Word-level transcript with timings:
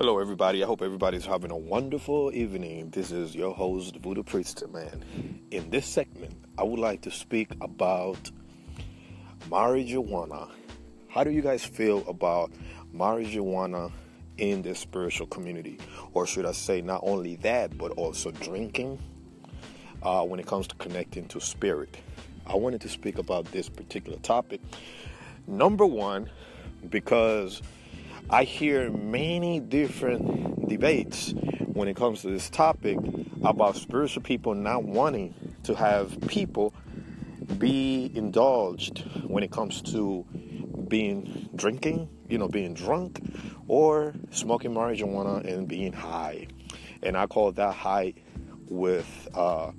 Hello, 0.00 0.18
everybody. 0.18 0.62
I 0.62 0.66
hope 0.66 0.80
everybody's 0.80 1.26
having 1.26 1.50
a 1.50 1.56
wonderful 1.58 2.32
evening. 2.32 2.88
This 2.88 3.12
is 3.12 3.34
your 3.34 3.52
host, 3.52 3.96
Voodoo 3.96 4.22
Priest 4.22 4.66
Man. 4.72 5.04
In 5.50 5.68
this 5.68 5.84
segment, 5.84 6.32
I 6.56 6.62
would 6.62 6.78
like 6.78 7.02
to 7.02 7.10
speak 7.10 7.50
about 7.60 8.30
marijuana. 9.50 10.48
How 11.08 11.22
do 11.22 11.30
you 11.30 11.42
guys 11.42 11.66
feel 11.66 12.02
about 12.08 12.50
marijuana 12.96 13.92
in 14.38 14.62
the 14.62 14.74
spiritual 14.74 15.26
community? 15.26 15.76
Or 16.14 16.26
should 16.26 16.46
I 16.46 16.52
say, 16.52 16.80
not 16.80 17.02
only 17.04 17.36
that, 17.36 17.76
but 17.76 17.90
also 17.90 18.30
drinking 18.30 18.98
uh, 20.02 20.24
when 20.24 20.40
it 20.40 20.46
comes 20.46 20.66
to 20.68 20.76
connecting 20.76 21.26
to 21.26 21.42
spirit? 21.42 21.94
I 22.46 22.56
wanted 22.56 22.80
to 22.80 22.88
speak 22.88 23.18
about 23.18 23.52
this 23.52 23.68
particular 23.68 24.18
topic. 24.20 24.62
Number 25.46 25.84
one, 25.84 26.30
because 26.88 27.60
I 28.28 28.44
hear 28.44 28.90
many 28.90 29.60
different 29.60 30.68
debates 30.68 31.32
when 31.66 31.88
it 31.88 31.96
comes 31.96 32.22
to 32.22 32.28
this 32.28 32.50
topic 32.50 32.98
about 33.42 33.76
spiritual 33.76 34.22
people 34.22 34.54
not 34.54 34.84
wanting 34.84 35.34
to 35.64 35.74
have 35.74 36.20
people 36.28 36.74
be 37.58 38.10
indulged 38.14 39.04
when 39.26 39.42
it 39.42 39.50
comes 39.50 39.82
to 39.82 40.24
being 40.88 41.48
drinking, 41.54 42.08
you 42.28 42.38
know, 42.38 42.48
being 42.48 42.74
drunk, 42.74 43.20
or 43.68 44.14
smoking 44.30 44.72
marijuana 44.72 45.44
and 45.46 45.68
being 45.68 45.92
high. 45.92 46.46
And 47.02 47.16
I 47.16 47.26
call 47.26 47.52
that 47.52 47.74
high 47.74 48.14
with 48.68 49.28
uh, 49.34 49.72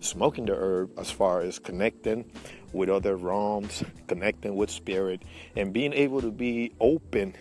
smoking 0.00 0.46
the 0.46 0.54
herb 0.54 0.98
as 0.98 1.10
far 1.10 1.40
as 1.40 1.58
connecting 1.58 2.30
with 2.72 2.88
other 2.88 3.16
realms, 3.16 3.82
connecting 4.06 4.54
with 4.54 4.70
spirit, 4.70 5.22
and 5.56 5.72
being 5.72 5.92
able 5.92 6.20
to 6.20 6.30
be 6.30 6.72
open 6.80 7.34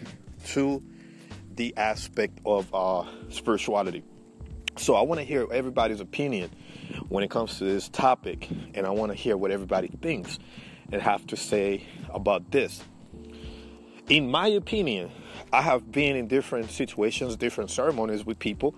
to 0.47 0.83
the 1.55 1.73
aspect 1.77 2.39
of 2.45 2.73
uh, 2.73 3.05
spirituality. 3.29 4.03
So 4.77 4.95
I 4.95 5.02
want 5.02 5.19
to 5.19 5.23
hear 5.23 5.47
everybody's 5.52 5.99
opinion 5.99 6.49
when 7.09 7.23
it 7.23 7.30
comes 7.30 7.59
to 7.59 7.63
this 7.63 7.89
topic, 7.89 8.49
and 8.73 8.88
I 8.88 8.89
want 8.89 9.11
to 9.11 9.16
hear 9.16 9.38
what 9.38 9.52
everybody 9.52 9.88
thinks 10.02 10.39
and 10.91 11.02
have 11.02 11.25
to 11.27 11.38
say 11.38 11.86
about 12.09 12.52
this. 12.52 12.81
In 14.09 14.30
my 14.30 14.47
opinion, 14.47 15.11
I 15.52 15.61
have 15.61 15.91
been 15.91 16.16
in 16.16 16.27
different 16.27 16.71
situations, 16.71 17.36
different 17.36 17.69
ceremonies 17.69 18.25
with 18.25 18.39
people, 18.39 18.75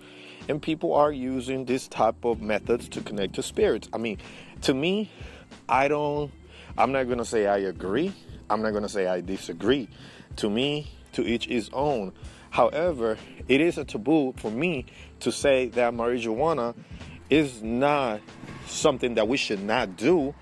and 0.48 0.60
people 0.60 0.94
are 0.94 1.10
using 1.10 1.64
this 1.64 1.88
type 1.88 2.24
of 2.24 2.40
methods 2.40 2.88
to 2.90 3.00
connect 3.00 3.34
to 3.34 3.42
spirits. 3.42 3.88
I 3.92 3.98
mean, 3.98 4.18
to 4.62 4.74
me, 4.74 5.10
I 5.68 5.88
don't, 5.88 6.30
I'm 6.78 6.92
not 6.92 7.04
going 7.04 7.18
to 7.18 7.24
say 7.24 7.46
I 7.46 7.58
agree, 7.58 8.12
I'm 8.50 8.62
not 8.62 8.70
going 8.70 8.82
to 8.82 8.88
say 8.88 9.06
I 9.06 9.20
disagree. 9.20 9.88
To 10.36 10.50
me, 10.50 10.90
to 11.16 11.26
each 11.26 11.46
his 11.46 11.68
own. 11.72 12.12
However, 12.50 13.18
it 13.48 13.60
is 13.60 13.76
a 13.78 13.84
taboo 13.84 14.34
for 14.36 14.50
me 14.50 14.86
to 15.20 15.32
say 15.32 15.68
that 15.70 15.92
marijuana 15.92 16.74
is 17.28 17.62
not 17.62 18.20
something 18.66 19.14
that 19.14 19.26
we 19.26 19.36
should 19.36 19.62
not 19.62 19.96
do 19.96 20.34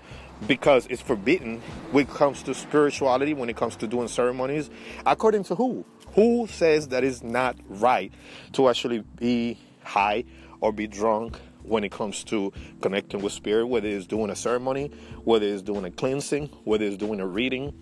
because 0.47 0.85
it's 0.89 1.01
forbidden 1.01 1.61
when 1.91 2.05
it 2.05 2.09
comes 2.09 2.43
to 2.43 2.53
spirituality, 2.53 3.33
when 3.33 3.49
it 3.49 3.55
comes 3.55 3.75
to 3.77 3.87
doing 3.87 4.07
ceremonies. 4.07 4.69
According 5.05 5.45
to 5.45 5.55
who? 5.55 5.85
Who 6.13 6.47
says 6.47 6.89
that 6.89 7.03
it's 7.03 7.23
not 7.23 7.57
right 7.67 8.11
to 8.53 8.69
actually 8.69 8.99
be 9.17 9.57
high 9.83 10.25
or 10.61 10.71
be 10.71 10.87
drunk 10.87 11.39
when 11.63 11.83
it 11.83 11.91
comes 11.91 12.23
to 12.25 12.53
connecting 12.81 13.21
with 13.21 13.33
spirit, 13.33 13.67
whether 13.67 13.87
it's 13.87 14.05
doing 14.05 14.29
a 14.29 14.35
ceremony, 14.35 14.91
whether 15.23 15.45
it's 15.45 15.61
doing 15.61 15.85
a 15.85 15.91
cleansing, 15.91 16.47
whether 16.63 16.85
it's 16.85 16.97
doing 16.97 17.19
a 17.19 17.27
reading, 17.27 17.73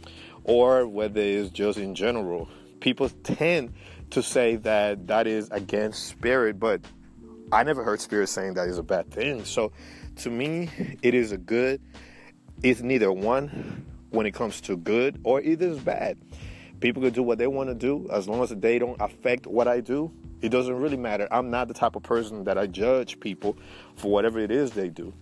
or 0.43 0.87
whether 0.87 1.21
it's 1.21 1.49
just 1.49 1.77
in 1.77 1.95
general 1.95 2.49
people 2.83 3.07
tend 3.23 3.73
to 4.09 4.21
say 4.21 4.57
that 4.57 5.07
that 5.07 5.25
is 5.25 5.49
against 5.51 6.05
spirit, 6.05 6.59
but 6.59 6.81
I 7.51 7.63
never 7.63 7.81
heard 7.81 8.01
spirit 8.01 8.27
saying 8.27 8.55
that 8.55 8.67
is 8.67 8.77
a 8.77 8.83
bad 8.83 9.09
thing. 9.09 9.45
So 9.45 9.71
to 10.17 10.29
me, 10.29 10.69
it 11.01 11.13
is 11.13 11.31
a 11.31 11.37
good. 11.37 11.81
It's 12.61 12.81
neither 12.81 13.11
one 13.11 13.85
when 14.09 14.25
it 14.25 14.31
comes 14.31 14.59
to 14.61 14.75
good 14.75 15.19
or 15.23 15.41
either 15.41 15.67
is 15.67 15.79
bad. 15.79 16.17
People 16.81 17.01
can 17.01 17.13
do 17.13 17.23
what 17.23 17.37
they 17.37 17.47
want 17.47 17.69
to 17.69 17.73
do 17.73 18.05
as 18.11 18.27
long 18.27 18.43
as 18.43 18.49
they 18.49 18.77
don't 18.79 18.99
affect 19.01 19.47
what 19.47 19.67
I 19.67 19.79
do. 19.79 20.11
It 20.41 20.49
doesn't 20.49 20.75
really 20.75 20.97
matter. 20.97 21.29
I'm 21.31 21.49
not 21.49 21.69
the 21.69 21.73
type 21.73 21.95
of 21.95 22.03
person 22.03 22.43
that 22.43 22.57
I 22.57 22.67
judge 22.67 23.17
people 23.21 23.55
for 23.95 24.11
whatever 24.11 24.39
it 24.39 24.51
is 24.51 24.71
they 24.71 24.89
do. 24.89 25.13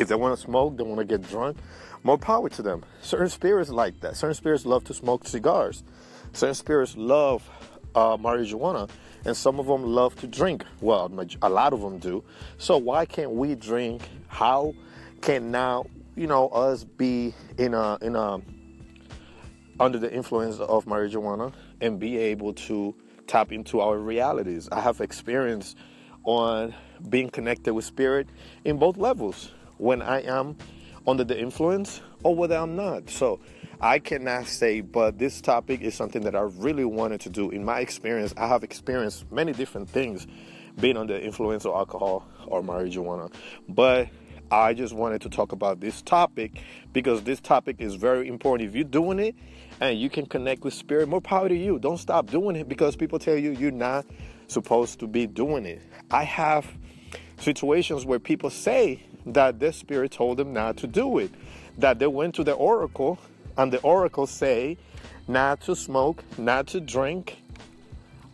If 0.00 0.08
they 0.08 0.14
want 0.14 0.34
to 0.34 0.42
smoke, 0.42 0.78
they 0.78 0.82
want 0.82 0.98
to 0.98 1.04
get 1.04 1.28
drunk, 1.28 1.58
more 2.02 2.16
power 2.16 2.48
to 2.48 2.62
them. 2.62 2.82
Certain 3.02 3.28
spirits 3.28 3.68
like 3.68 4.00
that. 4.00 4.16
Certain 4.16 4.34
spirits 4.34 4.64
love 4.64 4.82
to 4.84 4.94
smoke 4.94 5.28
cigars. 5.28 5.84
Certain 6.32 6.54
spirits 6.54 6.96
love 6.96 7.46
uh, 7.94 8.16
marijuana, 8.16 8.88
and 9.26 9.36
some 9.36 9.60
of 9.60 9.66
them 9.66 9.82
love 9.82 10.16
to 10.16 10.26
drink. 10.26 10.64
Well, 10.80 11.12
a 11.42 11.50
lot 11.50 11.74
of 11.74 11.82
them 11.82 11.98
do. 11.98 12.24
So 12.56 12.78
why 12.78 13.04
can't 13.04 13.32
we 13.32 13.54
drink? 13.54 14.00
How 14.28 14.74
can 15.20 15.50
now 15.50 15.84
you 16.16 16.26
know 16.26 16.48
us 16.48 16.82
be 16.82 17.34
in 17.58 17.74
a 17.74 17.98
in 18.00 18.16
a 18.16 18.40
under 19.78 19.98
the 19.98 20.10
influence 20.10 20.60
of 20.60 20.86
marijuana 20.86 21.52
and 21.82 22.00
be 22.00 22.16
able 22.16 22.54
to 22.54 22.94
tap 23.26 23.52
into 23.52 23.80
our 23.80 23.98
realities? 23.98 24.66
I 24.72 24.80
have 24.80 25.02
experience 25.02 25.76
on 26.24 26.74
being 27.10 27.28
connected 27.28 27.74
with 27.74 27.84
spirit 27.84 28.28
in 28.64 28.78
both 28.78 28.96
levels 28.96 29.50
when 29.80 30.02
I 30.02 30.22
am 30.22 30.56
under 31.06 31.24
the 31.24 31.38
influence 31.38 32.02
or 32.22 32.34
whether 32.34 32.56
I'm 32.56 32.76
not. 32.76 33.08
So 33.08 33.40
I 33.80 33.98
cannot 33.98 34.46
say, 34.46 34.82
but 34.82 35.18
this 35.18 35.40
topic 35.40 35.80
is 35.80 35.94
something 35.94 36.22
that 36.22 36.36
I 36.36 36.42
really 36.42 36.84
wanted 36.84 37.22
to 37.22 37.30
do. 37.30 37.50
In 37.50 37.64
my 37.64 37.80
experience, 37.80 38.34
I 38.36 38.46
have 38.46 38.62
experienced 38.62 39.30
many 39.32 39.52
different 39.52 39.88
things 39.88 40.26
being 40.78 40.96
under 40.96 41.16
influence 41.16 41.64
of 41.64 41.74
alcohol 41.74 42.28
or 42.46 42.62
marijuana. 42.62 43.32
But 43.68 44.08
I 44.50 44.74
just 44.74 44.92
wanted 44.92 45.22
to 45.22 45.30
talk 45.30 45.52
about 45.52 45.80
this 45.80 46.02
topic 46.02 46.60
because 46.92 47.22
this 47.22 47.40
topic 47.40 47.76
is 47.78 47.94
very 47.94 48.28
important. 48.28 48.68
If 48.68 48.74
you're 48.74 48.84
doing 48.84 49.18
it 49.18 49.34
and 49.80 49.98
you 49.98 50.10
can 50.10 50.26
connect 50.26 50.62
with 50.62 50.74
spirit, 50.74 51.08
more 51.08 51.20
power 51.22 51.48
to 51.48 51.56
you. 51.56 51.78
Don't 51.78 51.98
stop 51.98 52.30
doing 52.30 52.56
it 52.56 52.68
because 52.68 52.96
people 52.96 53.18
tell 53.18 53.36
you 53.36 53.52
you're 53.52 53.70
not 53.70 54.04
supposed 54.46 55.00
to 55.00 55.06
be 55.06 55.26
doing 55.26 55.64
it. 55.64 55.80
I 56.10 56.24
have 56.24 56.70
situations 57.38 58.04
where 58.04 58.18
people 58.18 58.50
say 58.50 59.02
that 59.26 59.58
their 59.60 59.72
spirit 59.72 60.12
told 60.12 60.36
them 60.36 60.52
not 60.52 60.76
to 60.78 60.86
do 60.86 61.18
it, 61.18 61.30
that 61.78 61.98
they 61.98 62.06
went 62.06 62.34
to 62.36 62.44
the 62.44 62.52
oracle 62.52 63.18
and 63.56 63.72
the 63.72 63.80
oracle 63.80 64.26
say 64.26 64.76
not 65.28 65.60
to 65.62 65.76
smoke, 65.76 66.24
not 66.38 66.66
to 66.68 66.80
drink. 66.80 67.42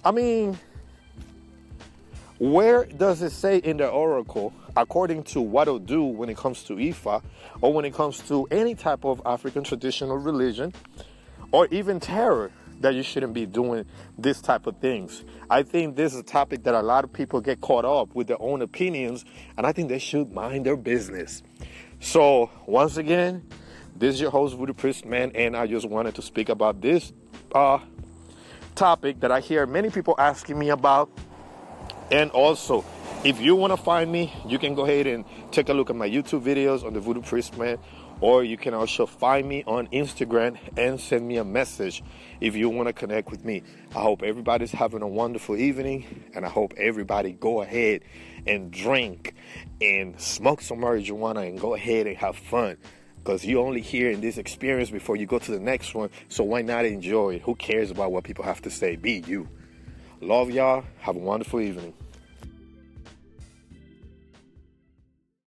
I 0.04 0.10
mean, 0.10 0.58
where 2.38 2.84
does 2.84 3.22
it 3.22 3.30
say 3.30 3.58
in 3.58 3.78
the 3.78 3.88
oracle, 3.88 4.52
according 4.76 5.24
to 5.24 5.40
what 5.40 5.68
it'll 5.68 5.78
do 5.78 6.04
when 6.04 6.28
it 6.28 6.36
comes 6.36 6.62
to 6.64 6.74
Ifa, 6.74 7.22
or 7.60 7.72
when 7.72 7.84
it 7.84 7.94
comes 7.94 8.18
to 8.28 8.46
any 8.50 8.74
type 8.74 9.04
of 9.04 9.22
African 9.24 9.64
traditional 9.64 10.18
religion, 10.18 10.72
or 11.50 11.66
even 11.70 11.98
tarot, 11.98 12.50
that 12.80 12.94
you 12.94 13.02
shouldn't 13.02 13.34
be 13.34 13.46
doing 13.46 13.84
this 14.18 14.40
type 14.40 14.66
of 14.66 14.78
things? 14.78 15.24
I 15.48 15.62
think 15.62 15.96
this 15.96 16.14
is 16.14 16.20
a 16.20 16.24
topic 16.24 16.64
that 16.64 16.74
a 16.74 16.82
lot 16.82 17.04
of 17.04 17.12
people 17.12 17.40
get 17.40 17.60
caught 17.60 17.84
up 17.84 18.14
with 18.14 18.26
their 18.26 18.40
own 18.40 18.62
opinions, 18.62 19.24
and 19.56 19.66
I 19.66 19.72
think 19.72 19.88
they 19.88 19.98
should 19.98 20.32
mind 20.32 20.66
their 20.66 20.76
business. 20.76 21.42
So, 22.00 22.50
once 22.66 22.96
again, 22.96 23.46
this 23.96 24.14
is 24.14 24.20
your 24.20 24.30
host, 24.30 24.56
Voodoo 24.56 24.74
Priest 24.74 25.06
Man, 25.06 25.32
and 25.34 25.56
I 25.56 25.66
just 25.66 25.88
wanted 25.88 26.14
to 26.16 26.22
speak 26.22 26.48
about 26.50 26.82
this 26.82 27.12
uh, 27.54 27.78
topic 28.74 29.20
that 29.20 29.32
I 29.32 29.40
hear 29.40 29.66
many 29.66 29.90
people 29.90 30.14
asking 30.18 30.58
me 30.58 30.68
about. 30.68 31.10
And 32.10 32.30
also, 32.30 32.84
if 33.24 33.40
you 33.40 33.56
want 33.56 33.72
to 33.72 33.76
find 33.76 34.12
me, 34.12 34.32
you 34.46 34.58
can 34.58 34.74
go 34.74 34.84
ahead 34.84 35.06
and 35.06 35.24
take 35.50 35.68
a 35.68 35.72
look 35.72 35.90
at 35.90 35.96
my 35.96 36.08
YouTube 36.08 36.42
videos 36.42 36.84
on 36.84 36.92
the 36.92 37.00
Voodoo 37.00 37.22
Priest 37.22 37.56
Man, 37.56 37.78
or 38.20 38.42
you 38.44 38.56
can 38.56 38.74
also 38.74 39.06
find 39.06 39.48
me 39.48 39.62
on 39.66 39.86
Instagram 39.88 40.58
and 40.76 41.00
send 41.00 41.26
me 41.26 41.36
a 41.36 41.44
message 41.44 42.02
if 42.40 42.56
you 42.56 42.68
want 42.68 42.88
to 42.88 42.92
connect 42.92 43.30
with 43.30 43.44
me. 43.44 43.62
I 43.94 44.00
hope 44.00 44.22
everybody's 44.22 44.72
having 44.72 45.02
a 45.02 45.08
wonderful 45.08 45.56
evening, 45.56 46.30
and 46.34 46.44
I 46.44 46.48
hope 46.48 46.74
everybody 46.76 47.32
go 47.32 47.62
ahead 47.62 48.02
and 48.46 48.70
drink 48.70 49.34
and 49.80 50.20
smoke 50.20 50.60
some 50.60 50.78
marijuana 50.78 51.46
and 51.46 51.60
go 51.60 51.74
ahead 51.74 52.06
and 52.06 52.16
have 52.16 52.36
fun 52.36 52.76
because 53.18 53.44
you 53.44 53.60
only 53.60 53.80
hear 53.80 54.10
in 54.10 54.20
this 54.20 54.38
experience 54.38 54.88
before 54.88 55.16
you 55.16 55.26
go 55.26 55.38
to 55.38 55.50
the 55.50 55.58
next 55.58 55.94
one. 55.94 56.10
So 56.28 56.44
why 56.44 56.62
not 56.62 56.84
enjoy 56.84 57.34
it? 57.34 57.42
Who 57.42 57.56
cares 57.56 57.90
about 57.90 58.12
what 58.12 58.22
people 58.22 58.44
have 58.44 58.62
to 58.62 58.70
say? 58.70 58.94
Be 58.94 59.24
you. 59.26 59.48
Love 60.20 60.50
y'all. 60.50 60.84
Have 61.00 61.16
a 61.16 61.18
wonderful 61.18 61.60
evening. 61.60 61.92